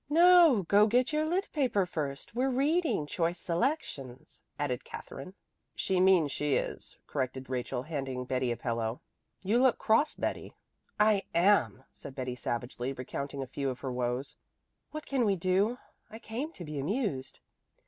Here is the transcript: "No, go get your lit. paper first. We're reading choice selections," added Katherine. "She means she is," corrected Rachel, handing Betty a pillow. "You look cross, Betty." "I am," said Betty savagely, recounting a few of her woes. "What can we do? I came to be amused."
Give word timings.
"No, 0.09 0.63
go 0.63 0.87
get 0.87 1.13
your 1.13 1.25
lit. 1.27 1.47
paper 1.53 1.85
first. 1.85 2.33
We're 2.33 2.49
reading 2.49 3.05
choice 3.05 3.37
selections," 3.37 4.41
added 4.57 4.83
Katherine. 4.83 5.35
"She 5.75 5.99
means 5.99 6.31
she 6.31 6.55
is," 6.55 6.97
corrected 7.05 7.51
Rachel, 7.51 7.83
handing 7.83 8.25
Betty 8.25 8.51
a 8.51 8.57
pillow. 8.57 9.01
"You 9.43 9.61
look 9.61 9.77
cross, 9.77 10.15
Betty." 10.15 10.55
"I 10.99 11.25
am," 11.35 11.83
said 11.91 12.15
Betty 12.15 12.33
savagely, 12.33 12.93
recounting 12.93 13.43
a 13.43 13.45
few 13.45 13.69
of 13.69 13.81
her 13.81 13.91
woes. 13.91 14.35
"What 14.89 15.05
can 15.05 15.23
we 15.23 15.35
do? 15.35 15.77
I 16.09 16.17
came 16.17 16.51
to 16.53 16.65
be 16.65 16.79
amused." 16.79 17.39